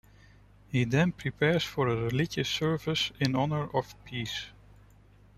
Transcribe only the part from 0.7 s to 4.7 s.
He then prepares for a religious service in honour of Peace.